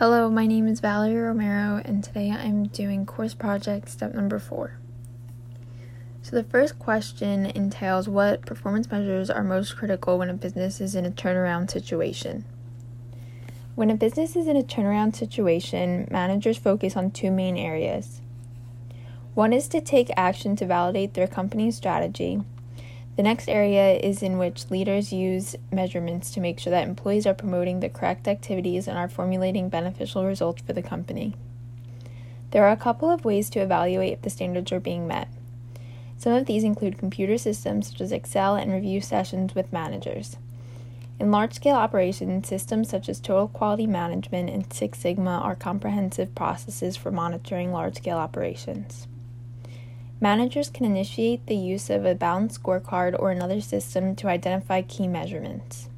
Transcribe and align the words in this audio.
Hello, 0.00 0.30
my 0.30 0.46
name 0.46 0.66
is 0.66 0.80
Valerie 0.80 1.14
Romero, 1.14 1.82
and 1.84 2.02
today 2.02 2.30
I'm 2.30 2.68
doing 2.68 3.04
course 3.04 3.34
project 3.34 3.90
step 3.90 4.14
number 4.14 4.38
four. 4.38 4.78
So, 6.22 6.36
the 6.36 6.42
first 6.42 6.78
question 6.78 7.44
entails 7.44 8.08
what 8.08 8.46
performance 8.46 8.90
measures 8.90 9.28
are 9.28 9.44
most 9.44 9.76
critical 9.76 10.16
when 10.16 10.30
a 10.30 10.32
business 10.32 10.80
is 10.80 10.94
in 10.94 11.04
a 11.04 11.10
turnaround 11.10 11.70
situation. 11.70 12.46
When 13.74 13.90
a 13.90 13.94
business 13.94 14.36
is 14.36 14.48
in 14.48 14.56
a 14.56 14.62
turnaround 14.62 15.16
situation, 15.16 16.08
managers 16.10 16.56
focus 16.56 16.96
on 16.96 17.10
two 17.10 17.30
main 17.30 17.58
areas. 17.58 18.22
One 19.34 19.52
is 19.52 19.68
to 19.68 19.82
take 19.82 20.08
action 20.16 20.56
to 20.56 20.66
validate 20.66 21.12
their 21.12 21.26
company's 21.26 21.76
strategy, 21.76 22.40
the 23.20 23.24
next 23.24 23.50
area 23.50 23.98
is 23.98 24.22
in 24.22 24.38
which 24.38 24.70
leaders 24.70 25.12
use 25.12 25.54
measurements 25.70 26.30
to 26.30 26.40
make 26.40 26.58
sure 26.58 26.70
that 26.70 26.88
employees 26.88 27.26
are 27.26 27.34
promoting 27.34 27.80
the 27.80 27.88
correct 27.90 28.26
activities 28.26 28.88
and 28.88 28.96
are 28.96 29.10
formulating 29.10 29.68
beneficial 29.68 30.24
results 30.24 30.62
for 30.62 30.72
the 30.72 30.80
company. 30.80 31.34
There 32.52 32.64
are 32.64 32.72
a 32.72 32.78
couple 32.78 33.10
of 33.10 33.26
ways 33.26 33.50
to 33.50 33.60
evaluate 33.60 34.14
if 34.14 34.22
the 34.22 34.30
standards 34.30 34.72
are 34.72 34.80
being 34.80 35.06
met. 35.06 35.28
Some 36.16 36.32
of 36.32 36.46
these 36.46 36.64
include 36.64 36.96
computer 36.96 37.36
systems 37.36 37.90
such 37.90 38.00
as 38.00 38.10
Excel 38.10 38.56
and 38.56 38.72
review 38.72 39.02
sessions 39.02 39.54
with 39.54 39.70
managers. 39.70 40.38
In 41.18 41.30
large 41.30 41.52
scale 41.52 41.76
operations, 41.76 42.48
systems 42.48 42.88
such 42.88 43.06
as 43.10 43.20
Total 43.20 43.48
Quality 43.48 43.86
Management 43.86 44.48
and 44.48 44.72
Six 44.72 44.98
Sigma 44.98 45.40
are 45.40 45.54
comprehensive 45.54 46.34
processes 46.34 46.96
for 46.96 47.10
monitoring 47.10 47.70
large 47.70 47.96
scale 47.96 48.16
operations. 48.16 49.06
Managers 50.22 50.68
can 50.68 50.84
initiate 50.84 51.46
the 51.46 51.56
use 51.56 51.88
of 51.88 52.04
a 52.04 52.14
balanced 52.14 52.62
scorecard 52.62 53.18
or 53.18 53.30
another 53.30 53.62
system 53.62 54.14
to 54.16 54.28
identify 54.28 54.82
key 54.82 55.08
measurements. 55.08 55.88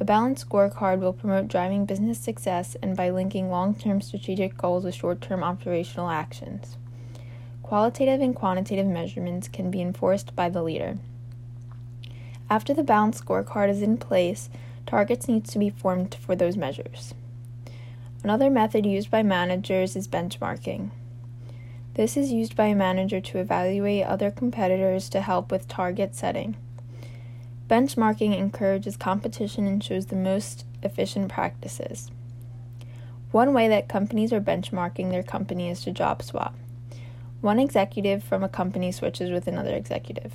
A 0.00 0.04
balanced 0.04 0.48
scorecard 0.48 1.00
will 1.00 1.12
promote 1.12 1.48
driving 1.48 1.84
business 1.84 2.18
success 2.18 2.74
and 2.82 2.96
by 2.96 3.10
linking 3.10 3.50
long 3.50 3.74
term 3.74 4.00
strategic 4.00 4.56
goals 4.56 4.84
with 4.84 4.94
short 4.94 5.20
term 5.20 5.44
operational 5.44 6.08
actions. 6.08 6.78
Qualitative 7.62 8.22
and 8.22 8.34
quantitative 8.34 8.86
measurements 8.86 9.46
can 9.46 9.70
be 9.70 9.82
enforced 9.82 10.34
by 10.34 10.48
the 10.48 10.62
leader. 10.62 10.96
After 12.48 12.72
the 12.72 12.82
balanced 12.82 13.22
scorecard 13.22 13.68
is 13.68 13.82
in 13.82 13.98
place, 13.98 14.48
targets 14.86 15.28
need 15.28 15.44
to 15.46 15.58
be 15.58 15.68
formed 15.68 16.14
for 16.14 16.34
those 16.34 16.56
measures. 16.56 17.12
Another 18.24 18.48
method 18.48 18.86
used 18.86 19.10
by 19.10 19.22
managers 19.22 19.96
is 19.96 20.08
benchmarking. 20.08 20.92
This 21.98 22.16
is 22.16 22.30
used 22.30 22.54
by 22.54 22.66
a 22.66 22.76
manager 22.76 23.20
to 23.20 23.38
evaluate 23.38 24.04
other 24.04 24.30
competitors 24.30 25.08
to 25.08 25.20
help 25.20 25.50
with 25.50 25.66
target 25.66 26.14
setting. 26.14 26.56
Benchmarking 27.66 28.38
encourages 28.38 28.96
competition 28.96 29.66
and 29.66 29.82
shows 29.82 30.06
the 30.06 30.14
most 30.14 30.64
efficient 30.80 31.28
practices. 31.28 32.12
One 33.32 33.52
way 33.52 33.66
that 33.66 33.88
companies 33.88 34.32
are 34.32 34.40
benchmarking 34.40 35.10
their 35.10 35.24
company 35.24 35.70
is 35.70 35.82
to 35.82 35.90
job 35.90 36.22
swap. 36.22 36.54
One 37.40 37.58
executive 37.58 38.22
from 38.22 38.44
a 38.44 38.48
company 38.48 38.92
switches 38.92 39.32
with 39.32 39.48
another 39.48 39.74
executive. 39.74 40.34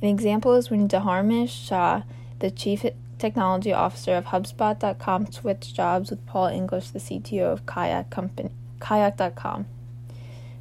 An 0.00 0.08
example 0.08 0.54
is 0.54 0.70
when 0.70 0.88
Dharmesh 0.88 1.68
Shah, 1.68 2.04
the 2.38 2.50
chief 2.50 2.82
technology 3.18 3.74
officer 3.74 4.14
of 4.14 4.24
HubSpot.com, 4.24 5.32
switched 5.32 5.76
jobs 5.76 6.08
with 6.08 6.24
Paul 6.24 6.46
English, 6.46 6.92
the 6.92 6.98
CTO 6.98 7.52
of 7.52 7.66
Kayak 7.66 8.08
company, 8.08 8.52
Kayak.com. 8.80 9.66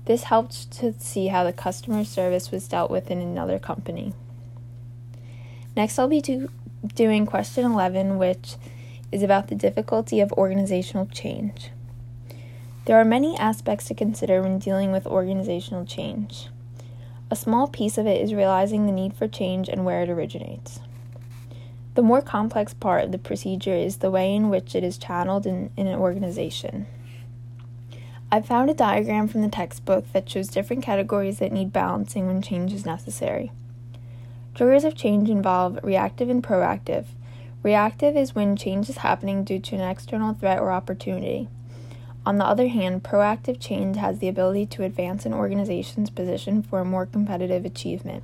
This 0.05 0.23
helped 0.23 0.71
to 0.79 0.93
see 0.99 1.27
how 1.27 1.43
the 1.43 1.53
customer 1.53 2.03
service 2.03 2.51
was 2.51 2.67
dealt 2.67 2.91
with 2.91 3.09
in 3.09 3.21
another 3.21 3.59
company. 3.59 4.13
Next, 5.75 5.97
I'll 5.97 6.07
be 6.07 6.21
do- 6.21 6.49
doing 6.93 7.25
question 7.25 7.65
11, 7.65 8.17
which 8.17 8.55
is 9.11 9.23
about 9.23 9.47
the 9.47 9.55
difficulty 9.55 10.19
of 10.19 10.31
organizational 10.33 11.05
change. 11.05 11.69
There 12.85 12.99
are 12.99 13.05
many 13.05 13.37
aspects 13.37 13.85
to 13.87 13.93
consider 13.93 14.41
when 14.41 14.59
dealing 14.59 14.91
with 14.91 15.07
organizational 15.07 15.85
change. 15.85 16.49
A 17.31 17.35
small 17.35 17.67
piece 17.67 17.97
of 17.97 18.05
it 18.05 18.21
is 18.21 18.33
realizing 18.33 18.85
the 18.85 18.91
need 18.91 19.13
for 19.13 19.27
change 19.27 19.69
and 19.69 19.85
where 19.85 20.03
it 20.03 20.09
originates. 20.09 20.81
The 21.95 22.01
more 22.01 22.21
complex 22.21 22.73
part 22.73 23.05
of 23.05 23.11
the 23.11 23.17
procedure 23.17 23.73
is 23.73 23.97
the 23.97 24.11
way 24.11 24.35
in 24.35 24.49
which 24.49 24.75
it 24.75 24.83
is 24.83 24.97
channeled 24.97 25.45
in, 25.45 25.69
in 25.77 25.87
an 25.87 25.97
organization. 25.97 26.87
I 28.33 28.41
found 28.41 28.67
a 28.67 28.73
diagram 28.73 29.27
from 29.27 29.43
the 29.43 29.47
textbook 29.47 30.11
that 30.11 30.27
shows 30.27 30.47
different 30.47 30.81
categories 30.81 31.37
that 31.37 31.51
need 31.51 31.71
balancing 31.71 32.25
when 32.25 32.41
change 32.41 32.73
is 32.73 32.83
necessary. 32.83 33.51
Triggers 34.55 34.83
of 34.83 34.95
change 34.95 35.29
involve 35.29 35.77
reactive 35.83 36.31
and 36.31 36.43
proactive. 36.43 37.05
Reactive 37.61 38.17
is 38.17 38.33
when 38.33 38.55
change 38.55 38.89
is 38.89 38.97
happening 38.97 39.43
due 39.43 39.59
to 39.59 39.75
an 39.75 39.81
external 39.81 40.33
threat 40.33 40.57
or 40.57 40.71
opportunity. 40.71 41.47
On 42.25 42.39
the 42.39 42.45
other 42.45 42.69
hand, 42.69 43.03
proactive 43.03 43.61
change 43.61 43.97
has 43.97 44.17
the 44.17 44.29
ability 44.29 44.65
to 44.65 44.83
advance 44.83 45.27
an 45.27 45.33
organization's 45.35 46.09
position 46.09 46.63
for 46.63 46.79
a 46.79 46.85
more 46.85 47.05
competitive 47.05 47.65
achievement. 47.65 48.23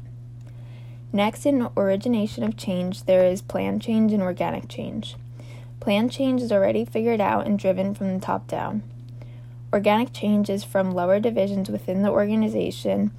Next, 1.14 1.46
in 1.46 1.68
origination 1.78 2.44
of 2.44 2.58
change, 2.58 3.03
there 3.03 3.25
is 3.25 3.44
plan 3.44 3.80
change 3.80 4.12
and 4.12 4.24
organic 4.24 4.69
change. 4.69 5.18
Plan 5.80 6.09
change 6.09 6.42
is 6.42 6.52
already 6.52 6.84
figured 6.84 7.22
out 7.22 7.46
and 7.46 7.59
driven 7.59 7.94
from 7.94 8.12
the 8.12 8.25
top 8.25 8.48
down. 8.48 8.81
Organic 9.72 10.13
changes 10.13 10.63
from 10.63 10.91
lower 10.91 11.19
divisions 11.19 11.69
within 11.69 12.02
the 12.02 12.09
organization 12.09 13.12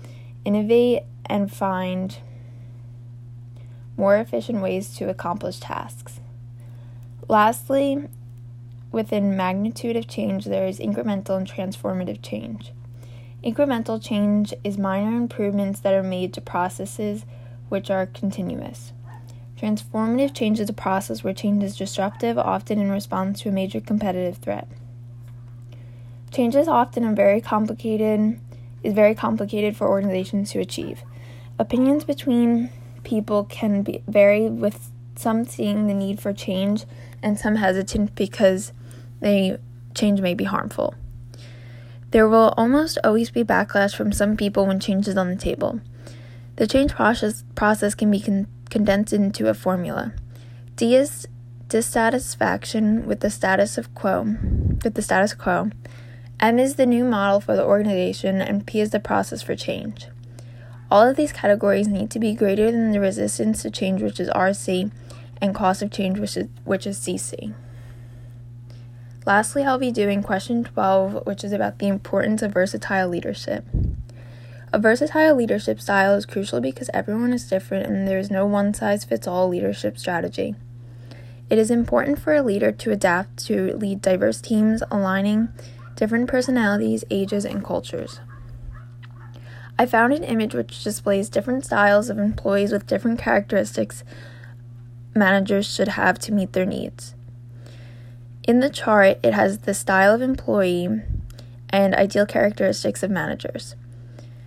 innovate 0.45 1.03
and 1.27 1.53
find 1.53 2.19
more 3.97 4.17
efficient 4.17 4.61
ways 4.61 4.95
to 4.97 5.09
accomplish 5.09 5.61
tasks. 5.61 6.21
Lastly, 7.29 8.09
within 8.91 9.37
magnitude 9.37 9.95
of 9.95 10.09
change, 10.09 10.47
there 10.47 10.67
is 10.67 10.81
incremental 10.81 11.37
and 11.37 11.49
transformative 11.49 12.21
change. 12.23 12.73
Incremental 13.45 14.03
change 14.03 14.53
is 14.65 14.77
minor 14.77 15.17
improvements 15.17 15.81
that 15.81 15.95
are 15.95 16.03
made 16.03 16.35
to 16.35 16.41
processes 16.41 17.25
which 17.69 17.91
are 17.91 18.07
continuous. 18.07 18.93
Transformative 19.57 20.35
change 20.35 20.59
is 20.59 20.69
a 20.69 20.75
process 20.75 21.23
where 21.23 21.33
change 21.33 21.63
is 21.63 21.77
disruptive, 21.77 22.37
often 22.39 22.81
in 22.81 22.91
response 22.91 23.43
to 23.43 23.51
a 23.51 23.53
major 23.53 23.81
competitive 23.81 24.39
threat. 24.39 24.67
Change 26.31 26.55
is 26.55 26.69
often 26.69 27.05
a 27.05 27.13
very 27.13 27.41
complicated 27.41 28.41
is 28.83 28.95
very 28.95 29.15
complicated 29.15 29.77
for 29.77 29.89
organizations 29.89 30.53
to 30.53 30.59
achieve. 30.59 31.03
Opinions 31.59 32.05
between 32.05 32.71
people 33.05 33.45
can 33.45 33.83
be, 33.83 34.03
vary 34.09 34.49
with 34.49 34.91
some 35.17 35.45
seeing 35.45 35.87
the 35.87 35.95
need 35.95 36.19
for 36.21 36.33
change 36.33 36.85
and 37.23 37.39
some 37.39 37.57
hesitant 37.57 38.15
because 38.15 38.73
they 39.21 39.59
change 39.95 40.21
may 40.21 40.33
be 40.33 40.45
harmful. 40.45 40.95
There 42.11 42.29
will 42.29 42.55
almost 42.57 42.99
always 43.05 43.31
be 43.31 43.45
backlash 43.45 43.95
from 43.95 44.13
some 44.13 44.37
people 44.37 44.67
when 44.67 44.81
change 44.81 45.07
is 45.07 45.17
on 45.17 45.29
the 45.29 45.37
table. 45.37 45.81
The 46.57 46.67
change 46.67 46.93
process 46.93 47.45
process 47.55 47.95
can 47.95 48.11
be 48.11 48.21
con- 48.21 48.49
condensed 48.69 49.13
into 49.13 49.49
a 49.49 49.55
formula. 49.55 50.15
D 50.77 50.95
is 50.95 51.29
dissatisfaction 51.69 53.07
with 53.07 53.21
the 53.21 53.31
status 53.31 53.79
of 53.79 53.95
quo, 53.95 54.37
with 54.83 54.95
the 54.95 55.03
status 55.03 55.35
quo. 55.35 55.71
M 56.41 56.59
is 56.59 56.77
the 56.77 56.87
new 56.87 57.05
model 57.05 57.39
for 57.39 57.55
the 57.55 57.65
organization, 57.65 58.41
and 58.41 58.67
P 58.67 58.81
is 58.81 58.91
the 58.91 58.99
process 58.99 59.43
for 59.43 59.55
change. 59.55 60.07
All 60.91 61.07
of 61.07 61.17
these 61.17 61.33
categories 61.33 61.87
need 61.87 62.11
to 62.13 62.19
be 62.19 62.33
greater 62.33 62.73
than 62.73 62.93
the 62.93 63.01
resistance 63.01 63.61
to 63.61 63.71
change, 63.71 64.01
which 64.01 64.19
is 64.19 64.31
RC, 64.31 64.91
and 65.43 65.55
cost 65.55 65.83
of 65.83 65.91
change, 65.91 66.19
which 66.19 66.39
is, 66.39 66.49
which 66.65 66.87
is 66.87 66.99
CC. 66.99 67.53
Lastly, 69.27 69.65
I'll 69.65 69.79
be 69.79 69.93
doing 69.93 70.23
question 70.23 70.65
12, 70.65 71.27
which 71.27 71.45
is 71.45 71.53
about 71.53 71.79
the 71.79 71.89
importance 71.89 72.41
of 72.41 72.55
versatile 72.55 73.09
leadership. 73.09 73.67
A 74.73 74.79
versatile 74.79 75.35
leadership 75.35 75.79
style 75.79 76.15
is 76.15 76.25
crucial 76.25 76.63
because 76.63 76.89
everyone 76.95 77.35
is 77.35 77.51
different 77.51 77.87
and 77.87 78.09
there 78.09 78.19
is 78.19 78.31
no 78.31 78.47
one 78.47 78.73
size 78.73 79.05
fits 79.05 79.27
all 79.27 79.49
leadership 79.49 79.99
strategy. 79.99 80.55
It 81.51 81.59
is 81.59 81.71
important 81.71 82.19
for 82.19 82.33
a 82.35 82.43
leader 82.43 82.73
to 82.73 82.93
adapt 82.93 83.45
to 83.47 83.77
lead 83.77 84.01
diverse 84.01 84.41
teams, 84.41 84.83
aligning 84.91 85.49
different 85.97 86.29
personalities, 86.29 87.05
ages, 87.11 87.45
and 87.45 87.65
cultures. 87.65 88.21
I 89.79 89.87
found 89.87 90.13
an 90.13 90.25
image 90.25 90.55
which 90.55 90.85
displays 90.85 91.31
different 91.31 91.65
styles 91.65 92.11
of 92.11 92.19
employees 92.19 92.73
with 92.73 92.87
different 92.87 93.19
characteristics 93.19 94.05
managers 95.15 95.73
should 95.73 95.89
have 95.89 96.19
to 96.21 96.33
meet 96.33 96.53
their 96.53 96.67
needs. 96.67 97.15
In 98.47 98.61
the 98.61 98.71
chart, 98.71 99.19
it 99.23 99.35
has 99.35 99.61
the 99.61 99.75
style 99.75 100.15
of 100.15 100.23
employee 100.23 101.03
and 101.71 101.95
ideal 101.95 102.27
characteristics 102.27 103.03
of 103.03 103.11
managers. 103.11 103.77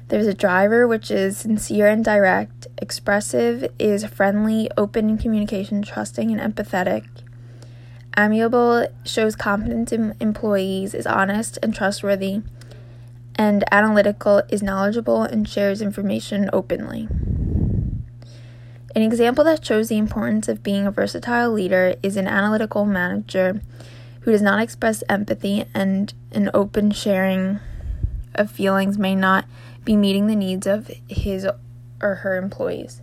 There's 0.10 0.28
a 0.28 0.34
driver, 0.34 0.88
which 0.88 1.10
is 1.10 1.38
sincere 1.38 1.88
and 1.88 2.04
direct. 2.04 2.68
Expressive 2.78 3.72
is 3.80 4.06
friendly, 4.06 4.70
open 4.78 5.10
in 5.10 5.18
communication, 5.18 5.82
trusting, 5.82 6.32
and 6.32 6.56
empathetic. 6.56 7.06
Amiable 8.16 8.88
shows 9.06 9.36
confidence 9.36 9.92
in 9.92 10.16
employees, 10.20 10.94
is 10.94 11.08
honest 11.08 11.58
and 11.64 11.74
trustworthy, 11.74 12.42
and 13.36 13.64
analytical 13.72 14.44
is 14.50 14.62
knowledgeable 14.62 15.24
and 15.24 15.50
shares 15.50 15.82
information 15.82 16.50
openly. 16.54 17.08
An 18.96 19.02
example 19.02 19.44
that 19.46 19.66
shows 19.66 19.90
the 19.90 19.98
importance 19.98 20.48
of 20.48 20.62
being 20.62 20.86
a 20.86 20.92
versatile 20.92 21.52
leader 21.52 21.96
is 22.04 22.16
an 22.16 22.28
analytical 22.28 22.86
manager 22.86 23.60
who 24.22 24.32
does 24.32 24.42
not 24.42 24.62
express 24.62 25.04
empathy 25.10 25.66
and 25.74 26.14
an 26.32 26.52
open 26.54 26.92
sharing 26.92 27.60
of 28.36 28.52
feelings 28.52 29.00
may 29.00 29.16
not 29.16 29.46
be 29.84 29.96
meeting 29.96 30.28
the 30.28 30.36
needs 30.36 30.68
of 30.68 30.92
his 31.08 31.48
or 32.02 32.16
her 32.16 32.38
employees. 32.38 33.02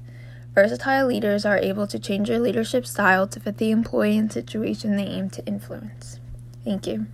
Versatile 0.55 1.07
leaders 1.07 1.45
are 1.45 1.59
able 1.59 1.87
to 1.87 1.99
change 1.99 2.29
their 2.29 2.41
leadership 2.41 2.87
style 2.87 3.27
to 3.29 3.39
fit 3.39 3.59
the 3.59 3.71
employee 3.71 4.19
and 4.19 4.33
situation 4.33 4.97
they 4.97 5.05
aim 5.05 5.31
to 5.31 5.47
influence. 5.47 6.19
Thank 6.65 6.87
you. 6.87 7.07